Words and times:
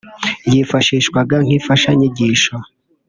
yifashishwa 0.51 1.19
nk’imfashanyagisho 1.45 2.53